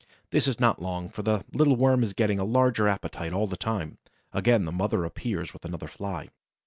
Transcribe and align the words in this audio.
This 0.31 0.47
is 0.47 0.59
not 0.59 0.81
long, 0.81 1.09
for 1.09 1.21
the 1.21 1.45
little 1.53 1.75
worm 1.75 2.01
is 2.01 2.15
getting 2.15 2.39
a 2.39 2.43
larger 2.43 2.87
appetite 2.87 3.33
all 3.33 3.45
the 3.45 3.55
time. 3.55 3.99
Again 4.33 4.65
the 4.65 4.71
mother 4.71 5.05
appears 5.05 5.53
with 5.53 5.63
another 5.63 5.87
Fly. 5.87 6.29